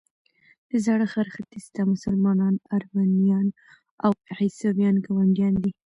[0.69, 3.47] د زاړه ښار ختیځ ته مسلمانان، ارمنیان
[4.05, 5.71] او عیسویان ګاونډیان دي.